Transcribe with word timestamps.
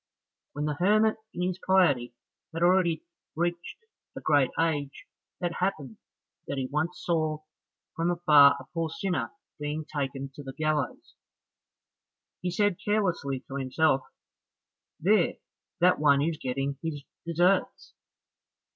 When 0.53 0.65
the 0.65 0.77
hermit 0.79 1.17
in 1.31 1.43
his 1.43 1.59
piety 1.59 2.15
had 2.55 2.63
already 2.63 3.03
reached 3.35 3.85
a 4.17 4.19
great 4.19 4.49
age, 4.59 5.05
it 5.39 5.53
happened 5.59 5.97
that 6.47 6.57
he 6.57 6.65
once 6.65 6.99
saw 7.05 7.43
from 7.95 8.09
afar 8.09 8.57
a 8.59 8.65
poor 8.73 8.89
sinner 8.89 9.29
being 9.59 9.85
taken 9.85 10.29
to 10.33 10.41
the 10.41 10.53
gallows. 10.53 11.13
He 12.41 12.49
said 12.49 12.77
carelessly 12.83 13.41
to 13.41 13.57
himself, 13.57 14.01
"There, 14.99 15.35
that 15.81 15.99
one 15.99 16.23
is 16.23 16.37
getting 16.39 16.79
his 16.81 17.03
deserts!" 17.27 17.93